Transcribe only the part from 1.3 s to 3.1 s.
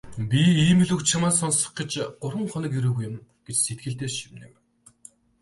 сонсох гэж гурав хоног ирээгүй